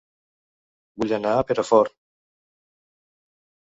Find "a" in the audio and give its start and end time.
1.35-1.45